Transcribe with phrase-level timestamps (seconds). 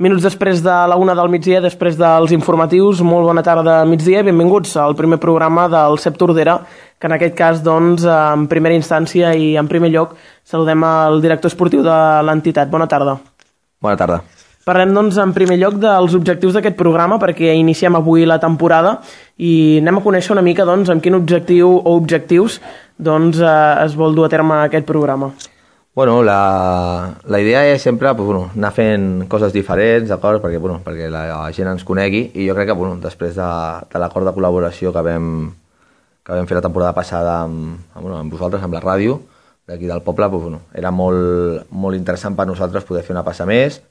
[0.00, 4.72] Minuts després de la una del migdia, després dels informatius, molt bona tarda migdia, benvinguts
[4.80, 6.54] al primer programa del CEP Tordera,
[6.96, 11.52] que en aquest cas, doncs, en primera instància i en primer lloc, saludem al director
[11.52, 12.72] esportiu de l'entitat.
[12.72, 13.18] Bona tarda.
[13.84, 14.22] Bona tarda.
[14.64, 18.96] Parlem, doncs, en primer lloc dels objectius d'aquest programa, perquè iniciem avui la temporada
[19.36, 22.56] i anem a conèixer una mica, doncs, amb quin objectiu o objectius
[22.96, 25.34] doncs, eh, es vol dur a terme aquest programa.
[26.00, 30.40] Bueno, la, la idea és sempre pues, bueno, anar fent coses diferents, d'acord?
[30.40, 33.48] Perquè, bueno, perquè la, gent ens conegui i jo crec que bueno, després de,
[33.92, 35.28] de l'acord de col·laboració que vam,
[36.24, 39.20] que vam fer la temporada passada amb, amb, bueno, amb vosaltres, amb la ràdio,
[39.68, 43.44] d'aquí del poble, pues, bueno, era molt, molt interessant per nosaltres poder fer una passa
[43.44, 43.82] més,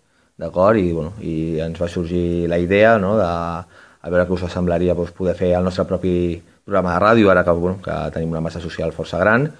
[0.42, 0.82] d'acord?
[0.82, 4.98] I, bueno, I ens va sorgir la idea no, de a veure què us semblaria
[4.98, 8.48] pues, poder fer el nostre propi programa de ràdio, ara que, bueno, que tenim una
[8.50, 9.52] massa social força gran,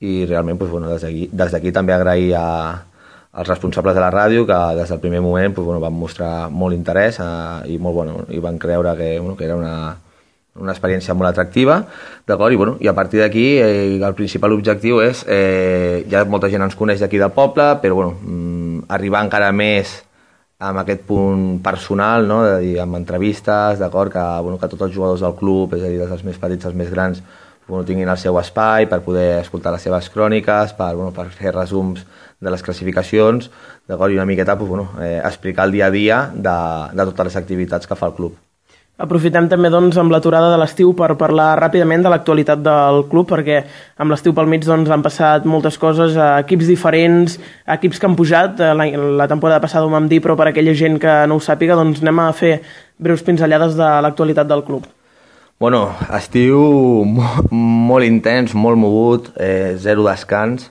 [0.00, 2.46] i realment doncs, bueno, des d'aquí també agrair a,
[3.32, 6.76] als responsables de la ràdio que des del primer moment doncs, bueno, van mostrar molt
[6.76, 9.96] interès eh, i, molt, bueno, i van creure que, bueno, que era una,
[10.60, 11.82] una experiència molt atractiva,
[12.26, 12.52] d'acord?
[12.52, 16.64] I, bueno, I a partir d'aquí eh, el principal objectiu és, eh, ja molta gent
[16.64, 20.02] ens coneix d'aquí del poble, però bueno, mm, arribar encara més
[20.58, 22.42] amb aquest punt personal, no?
[22.44, 25.90] de dir, amb entrevistes, d'acord, que, bueno, que tots els jugadors del club, és a
[25.92, 27.20] dir, des dels més petits als més grans,
[27.68, 31.54] bueno, tinguin el seu espai per poder escoltar les seves cròniques, per, bueno, per fer
[31.54, 32.06] resums
[32.40, 33.50] de les classificacions,
[33.88, 36.58] d'acord, i una miqueta pues, bueno, eh, explicar el dia a dia de,
[36.92, 38.36] de totes les activitats que fa el club.
[38.96, 43.58] Aprofitem també doncs, amb l'aturada de l'estiu per parlar ràpidament de l'actualitat del club, perquè
[44.00, 47.36] amb l'estiu pel mig doncs, han passat moltes coses, equips diferents,
[47.76, 48.88] equips que han pujat, eh, la,
[49.20, 52.00] la temporada passada ho vam dir, però per aquella gent que no ho sàpiga, doncs
[52.00, 52.54] anem a fer
[52.96, 54.88] breus pinzellades de l'actualitat del club.
[55.58, 56.58] Bueno, estiu
[57.08, 60.66] molt, intens, molt mogut, eh, zero descans.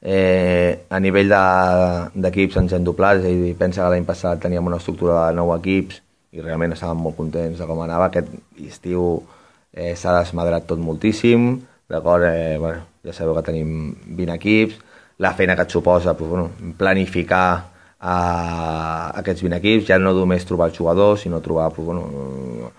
[0.00, 4.40] Eh, a nivell d'equips de, ens hem doblat, és a dir, pensa que l'any passat
[4.40, 6.00] teníem una estructura de nou equips
[6.32, 8.06] i realment estàvem molt contents de com anava.
[8.08, 8.32] Aquest
[8.64, 9.26] estiu
[9.74, 11.60] eh, s'ha desmadrat tot moltíssim,
[11.92, 12.24] d'acord?
[12.24, 14.80] Eh, bueno, ja sabeu que tenim 20 equips,
[15.20, 16.48] la feina que et suposa pues, bueno,
[16.78, 17.68] planificar
[18.00, 22.70] a aquests 20 equips, ja no només trobar els jugadors, sinó trobar pues, bueno,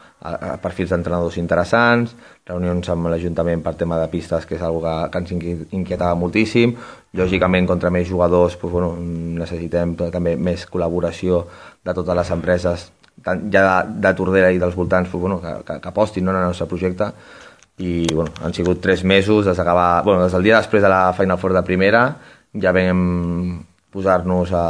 [0.64, 2.16] perfils d'entrenadors interessants,
[2.50, 6.74] reunions amb l'Ajuntament per tema de pistes, que és una que, que ens inquietava moltíssim.
[7.18, 8.96] Lògicament, contra més jugadors, doncs, bueno,
[9.38, 11.46] necessitem també més col·laboració
[11.86, 12.90] de totes les empreses,
[13.22, 16.34] tant ja de, de Tordera i dels voltants, doncs, bueno, que, que, que apostin no,
[16.34, 17.14] en el nostre projecte.
[17.78, 21.38] I bueno, han sigut tres mesos des, bueno, des del dia després de la Final
[21.38, 22.08] Four de primera,
[22.62, 24.66] ja vam posar-nos a,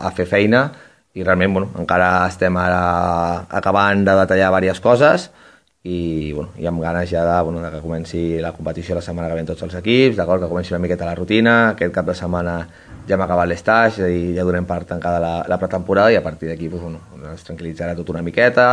[0.00, 0.66] a fer feina
[1.14, 5.28] i realment bueno, encara estem ara acabant de detallar diverses coses
[5.82, 9.28] i, bueno, i amb ganes ja de, bueno, de que comenci la competició la setmana
[9.28, 12.14] que ve tots els equips, d'acord, que comenci una miqueta la rutina, aquest cap de
[12.14, 12.56] setmana
[13.08, 16.52] ja hem acabat l'estatge, dir, ja donem per tancada la, la pretemporada i a partir
[16.52, 17.02] d'aquí pues, bueno,
[17.32, 18.68] ens tranquil·litzarà tot una miqueta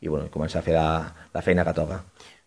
[0.00, 0.88] i bueno, començar a fer la,
[1.34, 2.00] la feina que toca.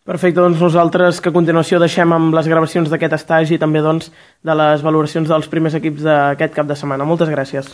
[0.07, 4.07] Perfecte, doncs nosaltres que a continuació deixem amb les gravacions d'aquest estatge i també doncs,
[4.39, 7.03] de les valoracions dels primers equips d'aquest cap de setmana.
[7.03, 7.67] Moltes gràcies.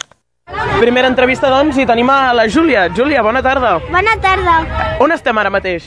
[0.79, 2.87] Primera entrevista, doncs, i tenim a la Júlia.
[2.97, 3.75] Júlia, bona tarda.
[3.85, 4.57] Bona tarda.
[5.05, 5.85] On estem ara mateix?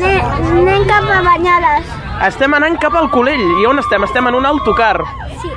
[0.00, 1.92] Anem cap a Banyoles.
[2.24, 3.44] Estem anant cap al Colell.
[3.60, 4.08] I on estem?
[4.08, 4.96] Estem en un autocar.
[5.42, 5.52] Sí.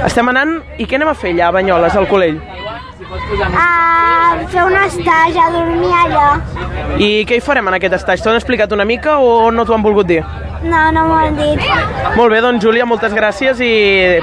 [0.00, 0.62] Estem anant...
[0.80, 2.40] I què anem a fer allà a Banyoles, al Colell?
[3.06, 6.24] A fer un estatge, a dormir allà.
[6.98, 8.24] I què hi farem en aquest estatge?
[8.24, 10.24] T'ho han explicat una mica o no t'ho han volgut dir?
[10.66, 11.62] No, no m'ho han dit.
[12.16, 13.70] Molt bé, doncs Júlia, moltes gràcies i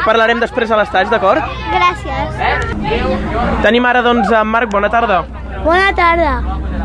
[0.03, 1.39] parlarem després a l'estatge, d'acord?
[1.71, 2.27] Gràcies.
[3.63, 5.23] Tenim ara, doncs, en Marc, bona tarda.
[5.63, 6.33] Bona tarda.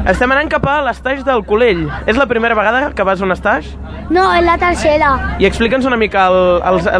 [0.08, 1.82] Estem anant cap a l'estatge del Colell.
[2.08, 3.74] És la primera vegada que vas a un estatge?
[4.08, 5.10] No, és la tercera.
[5.36, 6.22] I explica'ns una mica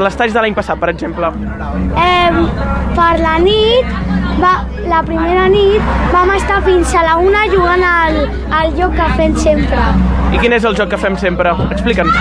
[0.03, 1.31] l'estatge de l'any passat, per exemple.
[1.97, 2.43] Eh,
[2.99, 3.95] per la nit,
[4.43, 4.53] va,
[4.91, 8.21] la primera nit, vam estar fins a la una jugant al,
[8.61, 9.89] al joc que fem sempre.
[10.37, 11.57] I quin és el joc que fem sempre?
[11.71, 12.13] Explica'ns.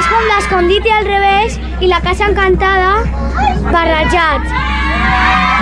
[0.00, 2.96] És com l'escondit i al revés i la casa encantada
[3.70, 4.58] barrejats.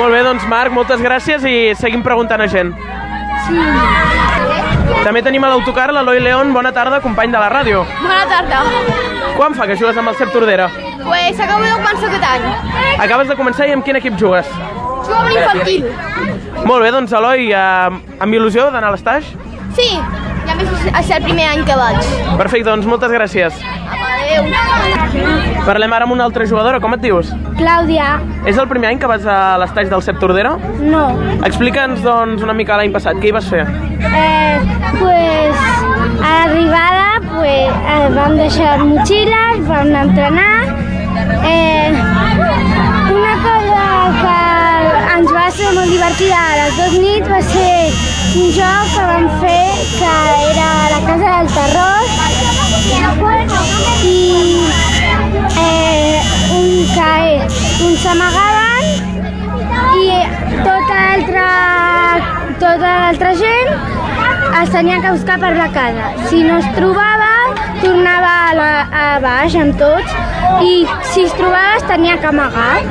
[0.00, 2.72] Molt bé, doncs Marc, moltes gràcies i seguim preguntant a gent.
[3.44, 4.29] Sí.
[5.04, 6.52] També tenim a l'autocar l'Eloi León.
[6.52, 7.84] Bona tarda, company de la ràdio.
[8.02, 8.62] Bona tarda.
[9.36, 10.68] Quan fa que jugues amb el Cep Tordera?
[11.04, 12.46] Pues acabo de començar aquest any.
[13.06, 14.46] Acabes de començar i amb quin equip jugues?
[15.06, 15.86] Jugo amb l'infantil.
[16.66, 19.30] Molt bé, doncs Eloi, eh, amb il·lusió d'anar a l'estaix?
[19.78, 20.68] Sí, i a més
[21.00, 22.02] és el primer any que vaig.
[22.36, 23.62] Perfecte, doncs moltes gràcies.
[24.30, 25.64] Adéu.
[25.66, 27.30] Parlem ara amb una altra jugadora, com et dius?
[27.58, 30.56] Clàudia, És el primer any que vas a l'estaix del Cep Tordera?
[30.80, 31.02] no.
[31.44, 33.66] Explica'ns, doncs, una mica l'any passat, què hi vas fer?
[34.00, 34.60] Eh,
[34.98, 35.56] pues
[36.20, 40.54] a l'arribada pues, eh, vam deixar les motxilles, vam anar a entrenar.
[41.44, 41.90] Eh,
[43.18, 43.84] una cosa
[44.22, 44.38] que
[45.18, 47.76] ens va ser molt divertida a les dues nits va ser
[48.40, 49.66] un joc que vam fer
[49.98, 50.14] que
[50.50, 51.99] era la Casa del Terror
[54.04, 54.18] i
[55.58, 56.20] eh,
[56.58, 57.14] un que
[57.86, 58.84] un s'amagaven
[60.00, 60.06] i
[60.66, 61.48] tota l'altra
[62.58, 63.70] tota l'altra gent
[64.62, 66.10] es tenia que buscar per la casa.
[66.28, 67.30] Si no es trobava,
[67.80, 68.70] tornava a, la,
[69.02, 70.12] a baix amb tots
[70.66, 70.72] i
[71.12, 72.82] si es trobava es tenia que amagar.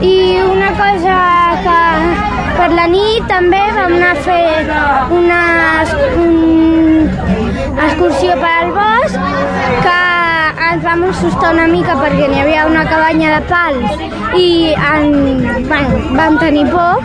[0.00, 0.16] I
[0.46, 1.18] una cosa
[1.66, 1.78] que
[2.56, 4.48] per la nit també vam anar a fer
[5.18, 5.42] una
[6.22, 7.37] un,
[7.86, 9.14] excursió per al bosc
[9.84, 9.98] que
[10.68, 14.02] ens vam assustar una mica perquè n'hi havia una cabanya de pals
[14.38, 15.06] i en,
[15.68, 17.04] bueno, vam tenir por.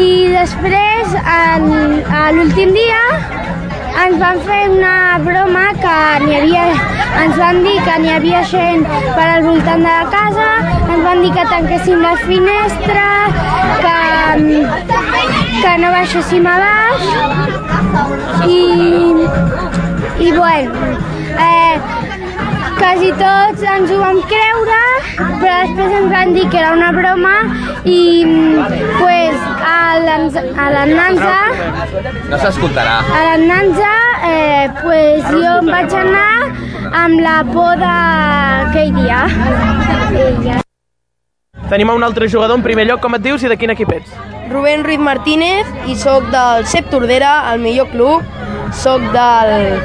[0.00, 1.68] I després en,
[2.14, 3.02] a l'últim dia
[4.04, 4.94] ens van fer una
[5.24, 6.64] broma que n'hi havia,
[7.22, 10.48] ens van dir que n'hi havia gent per al voltant de la casa,
[10.86, 13.40] ens van dir que tanquéssim les finestres,
[13.84, 13.96] que,
[15.60, 17.02] que no baixéssim a baix
[18.48, 18.60] i,
[20.20, 20.72] i bueno,
[21.40, 21.80] eh,
[22.78, 24.80] quasi tots ens ho vam creure,
[25.40, 27.34] però després ens van dir que era una broma
[27.84, 28.00] i
[28.98, 31.36] pues, a la Nanza
[32.30, 32.98] No s'escoltarà.
[33.00, 33.92] a la Nanza
[34.28, 36.52] eh, pues, jo em vaig anar
[37.04, 39.22] amb la por d'aquell dia.
[40.44, 40.60] Ja.
[41.70, 44.12] Tenim un altre jugador en primer lloc, com et dius i de quin equip ets?
[44.50, 48.24] Rubén Ruiz Martínez i sóc del CEP Tordera, el millor club.
[48.72, 49.80] Sóc del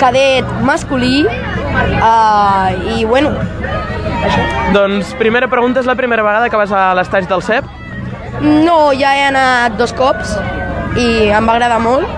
[0.00, 3.32] cadet masculí uh, i bueno,
[4.72, 7.64] Doncs primera pregunta, és la primera vegada que vas a l'estaix del CEP?
[8.42, 10.32] no, ja he anat dos cops
[10.98, 12.08] i em va agradar molt,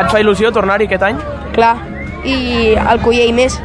[0.00, 1.18] Et fa il·lusió tornar-hi aquest any?
[1.52, 1.74] clar,
[2.24, 3.58] i el Collell més.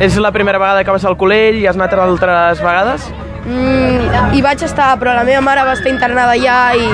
[0.00, 3.06] És la primera vegada que vas al Colell i has anat altres vegades?
[3.46, 6.88] Mm, hi vaig estar, però la meva mare va estar internada allà i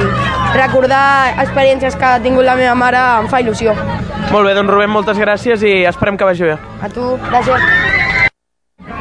[0.52, 3.72] recordar experiències que ha tingut la meva mare em fa il·lusió.
[4.32, 6.58] Molt bé, doncs Rubén, moltes gràcies i esperem que vagi bé.
[6.82, 7.64] A tu, gràcies.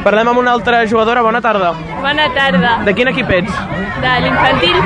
[0.02, 1.74] Parlem amb una altra jugadora, bona tarda.
[2.02, 2.72] Bona tarda.
[2.88, 3.60] De quin equip ets?
[4.02, 4.80] De l'infantil.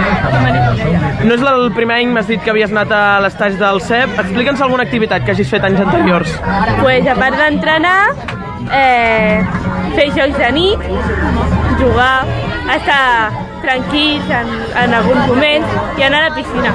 [1.26, 4.18] No és el primer any, m'has dit que havies anat a l'estaix del CEP.
[4.26, 6.36] Explica'ns alguna activitat que hagis fet anys anteriors.
[6.82, 8.00] Pues, a part d'entrenar,
[8.74, 9.40] eh,
[9.94, 10.86] fer jocs de nit,
[11.80, 12.26] jugar,
[12.76, 13.32] estar
[13.66, 14.52] tranquils en,
[14.84, 16.74] en alguns moments i anar a la piscina.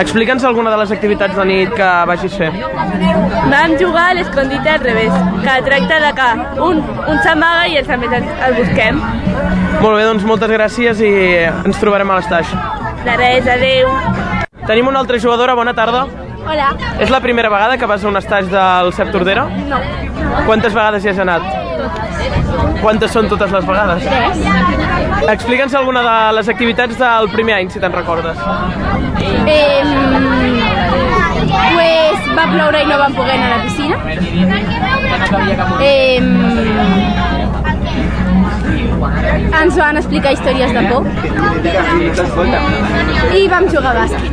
[0.00, 2.50] Explica'ns alguna de les activitats de nit que vagis fer.
[3.52, 5.12] Vam jugar a l'escondite al revés,
[5.44, 6.28] que tracta de que
[6.68, 9.00] un, un s'amaga i els altres el, el busquem.
[9.80, 11.14] Molt bé, doncs moltes gràcies i
[11.44, 12.54] ens trobarem a l'estaix.
[13.04, 13.90] De res, adeu.
[14.64, 16.06] Tenim una altra jugadora, bona tarda.
[16.44, 16.72] Hola.
[17.00, 19.46] És la primera vegada que vas a un estaix del CEP Tordera?
[19.68, 19.80] No.
[20.46, 21.63] Quantes vegades hi has anat?
[22.80, 24.02] Quantes són totes les vegades?
[24.04, 24.36] Tres.
[25.34, 28.36] Explica'ns alguna de les activitats del primer any, si te'n recordes.
[29.48, 29.82] Eh,
[31.74, 33.96] pues va ploure i no vam poder anar a la piscina.
[35.80, 36.18] Eh,
[39.62, 41.02] ens van explicar històries de por
[43.38, 44.32] i vam jugar a bàsquet.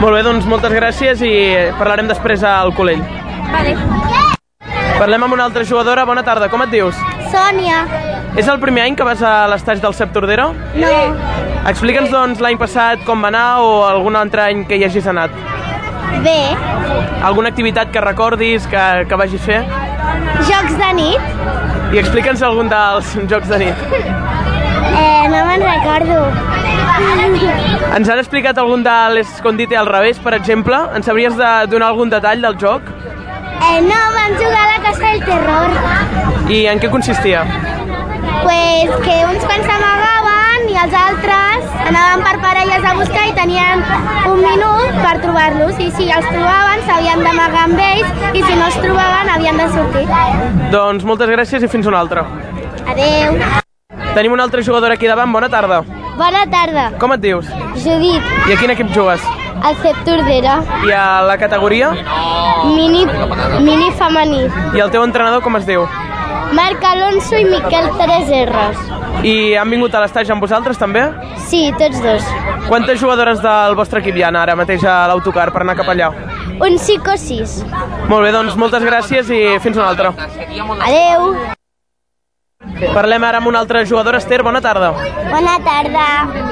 [0.00, 1.34] Molt bé, doncs moltes gràcies i
[1.78, 3.02] parlarem després al Colell.
[3.50, 4.09] Vale.
[5.00, 6.04] Parlem amb una altra jugadora.
[6.04, 6.98] Bona tarda, com et dius?
[7.32, 7.78] Sònia.
[8.36, 10.50] És el primer any que vas a l'estaix del CEP Tordera?
[10.76, 10.90] No.
[11.70, 15.32] Explica'ns, doncs, l'any passat com va anar o algun altre any que hi hagis anat.
[16.26, 16.36] Bé.
[17.24, 19.62] Alguna activitat que recordis, que, que vagis fer?
[20.44, 21.32] Jocs de nit?
[21.96, 23.86] I explica'ns algun dels jocs de nit.
[24.90, 26.16] Eh, no me'n recordo.
[27.94, 30.76] Ens han explicat algun de l'escondite al revés, per exemple?
[30.96, 32.88] Ens sabries de donar algun detall del joc?
[33.60, 36.50] Eh, no, vam jugar a la Casa del Terror.
[36.50, 37.42] I en què consistia?
[38.42, 43.84] Pues que uns quan s'amagaven i els altres anaven per parelles a buscar i tenien
[44.30, 48.66] un minut per trobar-los i si els trobaven s'havien d'amagar amb ells i si no
[48.70, 50.06] els trobaven havien de sortir.
[50.72, 52.24] Doncs moltes gràcies i fins una altra.
[52.88, 53.36] Adeu.
[54.14, 55.82] Tenim una altra jugadora aquí davant, bona tarda.
[56.18, 56.90] Bona tarda.
[57.00, 57.46] Com et dius?
[57.84, 59.22] Judit, I a quin equip jugues?
[59.68, 61.90] El CEP Tordera, I a la categoria?
[62.74, 63.06] mini,
[63.60, 64.46] mini femení.
[64.74, 65.86] I el teu entrenador com es diu?
[66.52, 68.88] Marc Alonso i Miquel 3Rs.
[69.22, 71.04] I han vingut a l'estaix amb vosaltres també?
[71.46, 72.26] Sí, tots dos.
[72.68, 76.10] Quantes jugadores del vostre equip hi ha ara mateix a l'autocar per anar cap allà?
[76.60, 77.64] Un 5 o 6.
[78.08, 80.12] Molt bé, doncs moltes gràcies i fins una altra.
[80.80, 81.56] Adeu.
[82.88, 84.18] Parlem ara amb una altra jugadora.
[84.18, 84.92] Esther, bona tarda.
[85.30, 86.06] Bona tarda.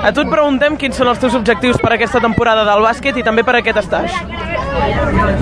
[0.05, 3.25] A tu et preguntem quins són els teus objectius per aquesta temporada del bàsquet i
[3.27, 4.13] també per aquest estaix.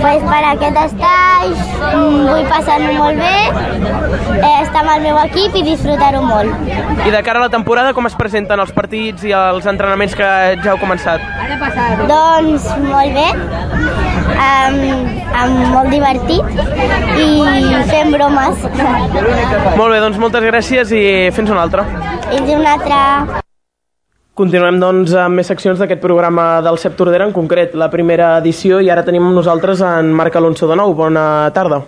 [0.01, 1.57] pues per aquest estage
[1.97, 3.39] mm, vull passar-m'ho molt bé,
[4.37, 6.71] eh, estar amb el meu equip i disfrutar-ho molt.
[7.07, 10.31] I de cara a la temporada, com es presenten els partits i els entrenaments que
[10.63, 11.21] ja heu començat?
[12.11, 13.27] Doncs molt bé,
[14.37, 14.79] um,
[15.43, 16.45] um, molt divertit
[17.17, 17.29] i
[17.91, 18.67] fent bromes.
[19.77, 21.85] Molt bé, doncs moltes gràcies i fins una altra.
[22.29, 23.43] Fins una altra.
[24.37, 28.83] Continuem doncs amb més seccions d'aquest programa del CEP Tordera, en concret la primera edició,
[28.85, 30.93] i ara tenim amb nosaltres en Marc Alonso de nou.
[30.99, 31.81] Bona tarda.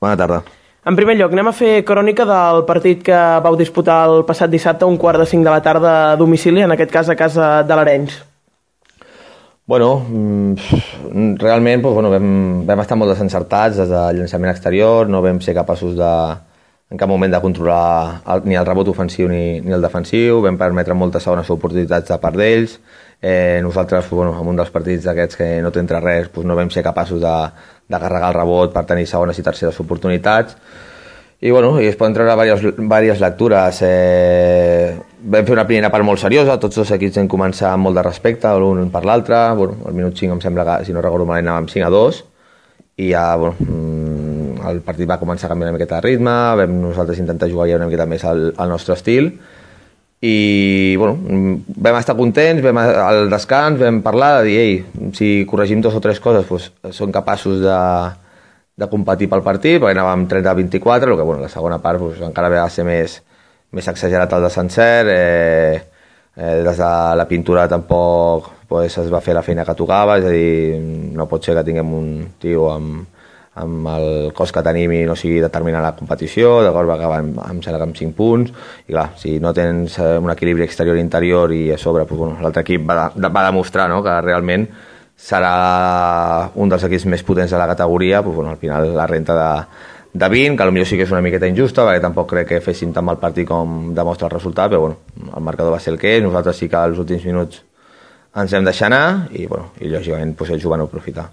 [0.00, 0.40] Bona tarda.
[0.88, 4.88] En primer lloc, anem a fer crònica del partit que vau disputar el passat dissabte
[4.88, 7.52] a un quart de cinc de la tarda a domicili, en aquest cas a casa
[7.62, 8.20] de l'Arenys.
[9.68, 15.20] Bueno, mm, realment doncs, bueno, vam, vam estar molt desencertats des del llançament exterior, no
[15.20, 16.14] vam ser capaços de,
[16.90, 20.58] en cap moment de controlar el, ni el rebot ofensiu ni, ni el defensiu, vam
[20.58, 22.78] permetre moltes segones oportunitats de part d'ells,
[23.22, 26.70] eh, nosaltres bueno, en un dels partits d'aquests que no t'entra res doncs no vam
[26.74, 27.34] ser capaços de,
[27.86, 30.56] de carregar el rebot per tenir segones i terceres oportunitats
[31.40, 33.78] i, bueno, i es poden treure diverses, diverses lectures.
[33.86, 34.90] Eh,
[35.32, 38.04] vam fer una primera part molt seriosa, tots dos equips vam començar amb molt de
[38.04, 39.38] respecte l'un per l'altre.
[39.56, 42.20] Bueno, al minut 5 em sembla que, si no recordo malament, anàvem 5 a 2
[43.00, 43.56] i ja, bueno,
[44.68, 47.78] el partit va començar a canviar una miqueta de ritme, vam nosaltres intentar jugar ja
[47.80, 49.32] una miqueta més al, al nostre estil
[50.20, 51.16] i bueno,
[51.80, 56.02] vam estar contents, vam al descans vam parlar de dir, ei, si corregim dos o
[56.04, 57.78] tres coses doncs, som capaços de,
[58.76, 62.04] de competir pel partit, perquè anàvem 30 a 24, el que bueno, la segona part
[62.04, 63.16] doncs, encara va ser més,
[63.72, 65.80] més exagerat el de Sencer, eh,
[66.36, 70.28] eh, des de la pintura tampoc pues, es va fer la feina que tocava, és
[70.28, 70.84] a dir,
[71.16, 73.08] no pot ser que tinguem un tio amb,
[73.60, 77.40] amb el cos que tenim i no sigui determinant la competició, d'acord, va acabar amb,
[77.44, 78.52] amb, amb 5 punts,
[78.86, 82.64] i clar, si no tens eh, un equilibri exterior-interior i a sobre, pues, bueno, l'altre
[82.66, 84.66] equip va, de, va demostrar no, que realment
[85.20, 89.36] serà un dels equips més potents de la categoria, pues, bueno, al final la renta
[89.36, 89.50] de,
[90.12, 92.94] de 20, que potser sí que és una miqueta injusta, perquè tampoc crec que féssim
[92.96, 94.96] tan mal partit com demostra el resultat, però bueno,
[95.36, 97.62] el marcador va ser el que és, nosaltres sí que als últims minuts
[98.40, 101.30] ens hem deixat anar i, bueno, i lògicament pues, ells ho van aprofitar.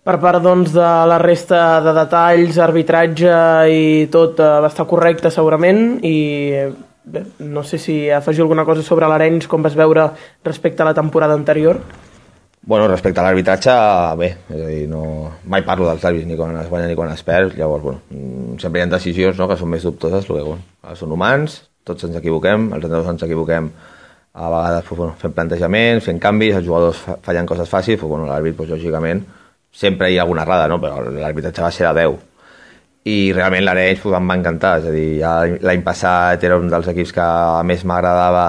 [0.00, 3.32] Per part doncs, de la resta de detalls, arbitratge
[3.68, 6.14] i tot eh, va estar correcte segurament i
[7.04, 10.06] bé, no sé si afegir alguna cosa sobre l'Arenys com vas veure
[10.46, 11.82] respecte a la temporada anterior.
[12.62, 13.74] Bueno, respecte a l'arbitratge,
[14.20, 15.02] bé, és a dir, no,
[15.52, 18.56] mai parlo dels àrbits ni quan es guanya ni quan es perd, llavors, bueno, mm,
[18.62, 22.16] sempre hi ha decisions no, que són més dubtoses, que, bueno, són humans, tots ens
[22.20, 23.68] equivoquem, els entrenadors ens equivoquem
[24.32, 28.28] a vegades pues, bueno, fent plantejaments, fent canvis, els jugadors fallen coses fàcils, pues, bueno,
[28.28, 29.24] l'àrbit, pues, lògicament,
[29.72, 30.80] sempre hi ha alguna errada, no?
[30.82, 32.18] però l'arbitratge va ser a 10.
[33.10, 36.90] I realment l'Arenys em va encantar, és a dir, ja l'any passat era un dels
[36.92, 37.26] equips que
[37.64, 38.44] més m'agradava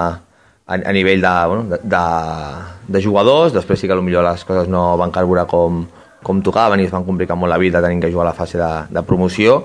[0.66, 2.04] a, a nivell de, bueno, de, de,
[2.88, 5.86] de jugadors, després sí que potser les coses no van carburar com,
[6.22, 8.60] com tocaven i es van complicar molt la vida tenint que jugar a la fase
[8.60, 9.62] de, de promoció,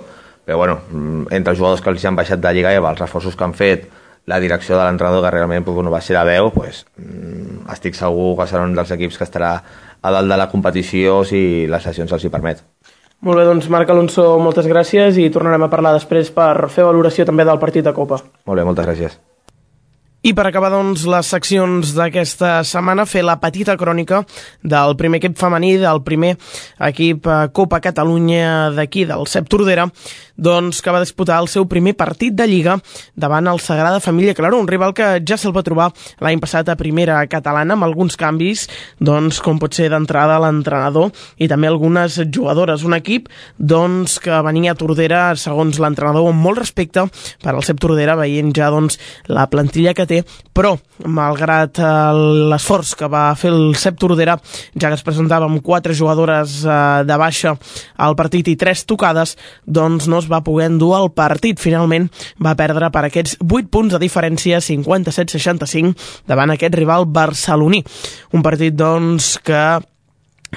[0.47, 3.35] però bueno, mm, entre els jugadors que els han baixat de Lliga i els reforços
[3.35, 3.89] que han fet,
[4.27, 6.85] la direcció de l'entrenador que realment pues, bueno, va ser a 10, pues,
[7.71, 9.51] estic segur que serà un dels equips que estarà
[10.01, 12.63] a dalt de la competició si les sessions els hi permet.
[13.25, 17.25] Molt bé, doncs Marc Alonso, moltes gràcies i tornarem a parlar després per fer valoració
[17.25, 18.21] també del partit de Copa.
[18.45, 19.17] Molt bé, moltes gràcies.
[20.25, 24.23] I per acabar, doncs, les seccions d'aquesta setmana, fer la petita crònica
[24.65, 26.31] del primer equip femení, del primer
[26.89, 29.85] equip eh, Copa Catalunya d'aquí, del CEP Tordera,
[30.37, 32.79] doncs, que va disputar el seu primer partit de Lliga
[33.13, 35.91] davant el Sagrada Família Claró, un rival que ja se'l va trobar
[36.25, 38.65] l'any passat a primera catalana, amb alguns canvis,
[38.97, 42.85] doncs, com pot ser d'entrada l'entrenador i també algunes jugadores.
[42.89, 47.05] Un equip, doncs, que venia a Tordera, segons l'entrenador, amb molt respecte
[47.43, 48.97] per al CEP Tordera, veient ja, doncs,
[49.29, 50.16] la plantilla que té,
[50.53, 51.89] però malgrat eh,
[52.51, 54.37] l'esforç que va fer el Cep Tordera,
[54.73, 57.55] ja que es presentava amb quatre jugadores eh, de baixa
[57.97, 61.59] al partit i tres tocades, doncs no es va poder endur el partit.
[61.61, 62.09] Finalment
[62.43, 65.93] va perdre per aquests 8 punts de diferència, 57-65,
[66.27, 67.83] davant aquest rival barceloní.
[68.33, 69.61] Un partit, doncs, que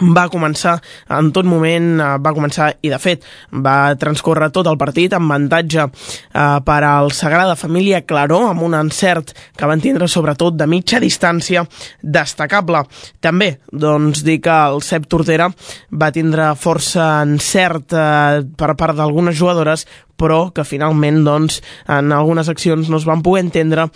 [0.00, 0.78] va començar
[1.16, 5.30] en tot moment, eh, va començar i de fet va transcorrer tot el partit amb
[5.30, 10.66] avantatge eh, per al Sagrada Família Claró amb un encert que van tindre sobretot de
[10.66, 11.64] mitja distància
[12.02, 12.84] destacable.
[13.20, 15.50] També doncs dir que el Cep Tortera
[15.92, 19.86] va tindre força encert eh, per part d'algunes jugadores
[20.20, 23.88] però que finalment doncs, en algunes accions no es van poder entendre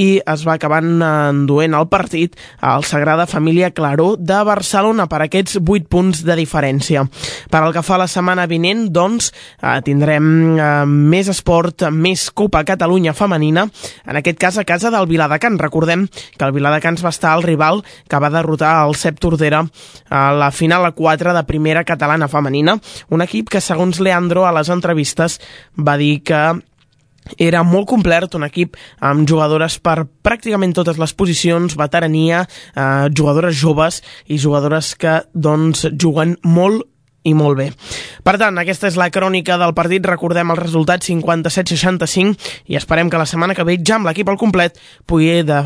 [0.00, 5.58] i es va acabant enduent el partit al Sagrada Família Claró de Barcelona per aquests
[5.60, 7.04] 8 punts de diferència.
[7.50, 9.30] Per al que fa la setmana vinent, doncs,
[9.60, 13.66] eh, tindrem eh, més esport, més Copa Catalunya femenina,
[14.06, 15.60] en aquest cas a casa del Viladecans.
[15.60, 19.64] Recordem que el Viladecans va estar el rival que va derrotar el Cep Tordera
[20.08, 22.78] a la final a 4 de primera catalana femenina,
[23.10, 25.40] un equip que segons Leandro a les entrevistes
[25.76, 26.40] va dir que
[27.38, 33.56] era molt complet, un equip amb jugadores per pràcticament totes les posicions, veterania, eh, jugadores
[33.60, 36.86] joves i jugadores que doncs juguen molt
[37.22, 37.68] i molt bé.
[38.24, 40.04] Per tant, aquesta és la crònica del partit.
[40.08, 42.36] Recordem el resultat 57-65
[42.72, 45.60] i esperem que la setmana que ve ja amb l'equip al complet pugui de,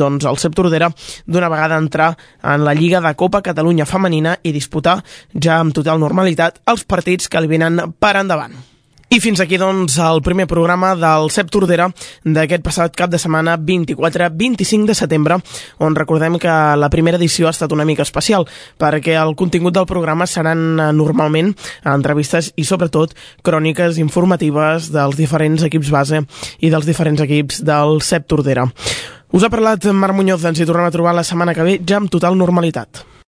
[0.00, 0.90] doncs, el Cep Tordera
[1.26, 5.00] d'una vegada entrar en la Lliga de Copa Catalunya Femenina i disputar
[5.32, 8.69] ja amb total normalitat els partits que li venen per endavant.
[9.10, 11.88] I fins aquí, doncs, el primer programa del CEP Tordera
[12.22, 15.40] d'aquest passat cap de setmana 24-25 de setembre,
[15.82, 18.46] on recordem que la primera edició ha estat una mica especial,
[18.78, 21.50] perquè el contingut del programa seran eh, normalment
[21.82, 26.22] entrevistes i, sobretot, cròniques informatives dels diferents equips base
[26.62, 28.70] i dels diferents equips del CEP Tordera.
[29.34, 31.98] Us ha parlat Marc Muñoz, ens hi tornem a trobar la setmana que ve ja
[31.98, 33.10] amb total normalitat.